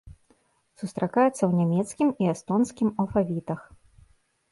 Сустракаецца 0.83 1.37
ў 1.37 1.49
нямецкім 1.59 2.09
і 2.23 2.31
эстонскім 2.33 2.87
алфавітах. 3.05 3.61